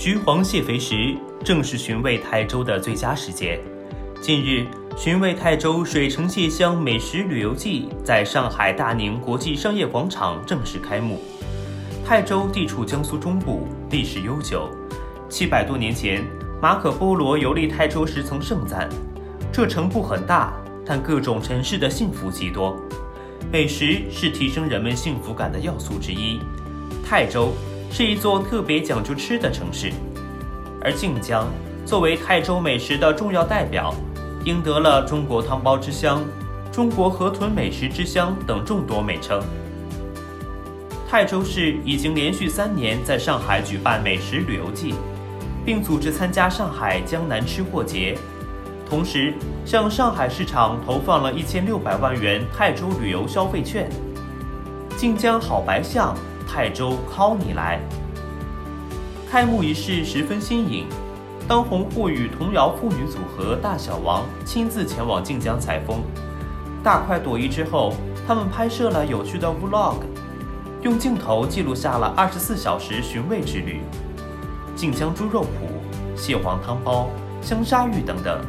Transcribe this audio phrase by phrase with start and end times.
[0.00, 1.14] 橘黄蟹肥时
[1.44, 3.60] 正是寻味泰州的最佳时节。
[4.18, 4.66] 近日，
[4.96, 11.20] 寻味泰州水城蟹乡美食旅游季在上海大宁国际商业广场正式开幕。
[12.02, 14.70] 泰州地处江苏中部，历史悠久。
[15.28, 16.24] 七百多年前，
[16.62, 18.88] 马可·波罗游历泰州时曾盛赞
[19.52, 20.50] ：“这城不很大，
[20.82, 22.74] 但各种城市的幸福极多。
[23.52, 26.40] 美食是提升人们幸福感的要素之一。
[27.04, 27.52] 泰州
[27.90, 29.92] 是一座特别讲究吃的城市，
[30.80, 31.48] 而靖江
[31.84, 33.94] 作为泰州美食的重要代表。”
[34.46, 36.24] 赢得了“中国汤包之乡
[36.72, 39.38] ”“中国河豚美食之乡”等众多美称。
[41.06, 44.94] 泰州市已经连续三年在上海举办美食旅游季，
[45.62, 48.16] 并组织参加上海江南吃货节，
[48.88, 49.34] 同时
[49.66, 53.90] 向上海市场投放了一千六百万元泰州旅游消费券。
[54.96, 56.16] 晋江好白象，
[56.52, 57.78] 泰州靠你来！
[59.30, 60.84] 开幕仪式十分新颖。
[61.46, 66.00] 当红沪语童谣妇女组合大小王亲自前往晋江采风，
[66.82, 67.92] 大快朵颐之后，
[68.26, 69.98] 他们拍摄了有趣的 vlog，
[70.82, 73.82] 用镜头记录下了二十四小时寻味之旅。
[74.74, 78.40] 晋江猪肉脯、蟹黄汤包、香沙芋等等。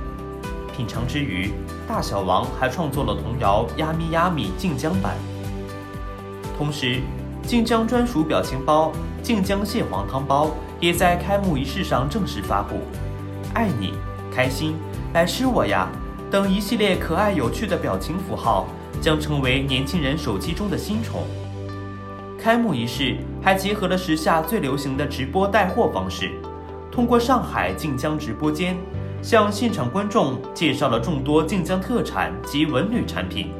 [0.75, 1.53] 品尝之余，
[1.87, 5.15] 大小王还创作了童谣《呀咪呀咪》晋江版。
[6.57, 7.01] 同时，
[7.51, 10.51] 晋江专属表情包“晋江蟹黄汤包”。
[10.79, 12.77] 也在开幕仪式上正式发布
[13.53, 13.93] ，“爱你，
[14.33, 14.77] 开心，
[15.13, 15.89] 来吃我呀”
[16.31, 18.67] 等一系列可爱有趣的表情符号
[19.01, 21.23] 将成为年轻人手机中的新宠。
[22.39, 26.31] 开幕仪式还结合了时下最流行的直播带货方式，
[26.89, 28.77] 通过上海晋江直播间，
[29.21, 33.51] 向现场观众介绍了众多晋江特产及文旅产品。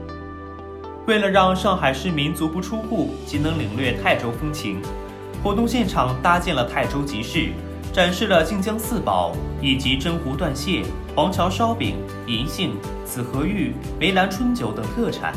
[1.12, 4.82] 为了让上海市民足不出户即能领略泰州风情。
[5.44, 7.50] 活动现场搭建了泰州集市，
[7.92, 15.34] 展示了靖江四宝以及真湖断蟹、黄桥烧饼、银杏、紫河芋、梅兰春酒等特产。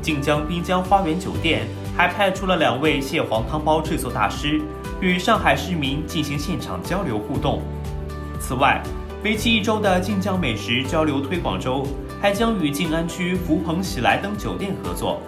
[0.00, 4.58] 靖江滨江花园酒店还派出了两位蟹黄汤包制作大师，
[5.02, 7.60] 与上海市民进行现场交流互动。
[8.40, 8.82] 此外，
[9.22, 11.86] 为期一周的靖江美食交流推广周
[12.22, 15.20] 还将与静安区福朋喜来登酒店合作。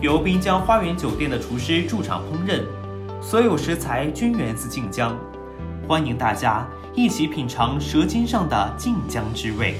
[0.00, 2.62] 由滨江花园酒店的厨师驻场烹饪，
[3.20, 5.18] 所有食材均源自晋江，
[5.88, 6.64] 欢迎大家
[6.94, 9.74] 一起品尝舌尖上的晋江之味。